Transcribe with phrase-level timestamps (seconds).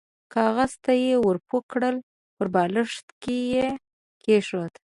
[0.33, 1.95] کاغذ ته يې ور پوه کړل،
[2.35, 3.07] پر بالښت
[3.53, 3.67] يې
[4.23, 4.73] کېښود.